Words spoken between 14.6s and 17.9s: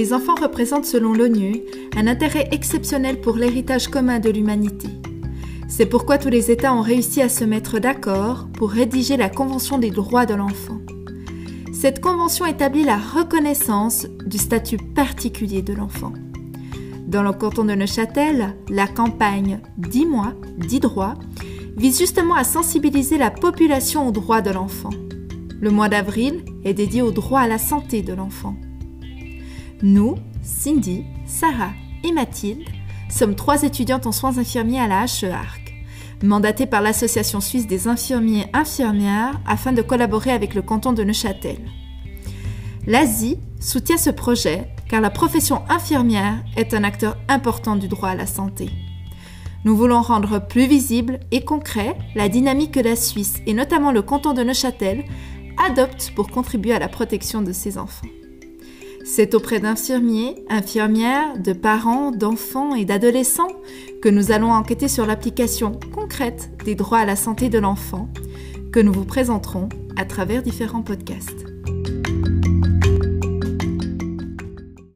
particulier de l'enfant. Dans le canton de